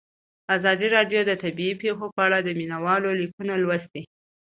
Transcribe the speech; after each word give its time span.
ازادي 0.55 0.87
راډیو 0.95 1.21
د 1.25 1.31
طبیعي 1.43 1.73
پېښې 1.81 2.07
په 2.15 2.21
اړه 2.25 2.37
د 2.41 2.49
مینه 2.59 2.77
والو 2.85 3.11
لیکونه 3.21 3.53
لوستي. 3.63 4.01